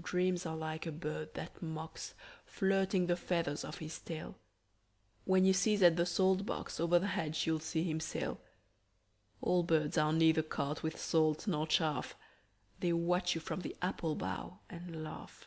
[0.00, 2.14] Dreams are like a bird that mocks,
[2.46, 4.38] Flirting the feathers of his tail.
[5.26, 8.40] When you sieze at the salt box, Over the hedge you'll see him sail.
[9.42, 12.16] Old birds are neither caught with salt nor chaff:
[12.80, 15.46] They watch you from the apple bough and laugh.